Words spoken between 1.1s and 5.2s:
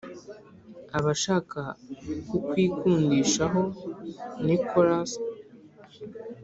ashaka kukwikundishaho Nicholas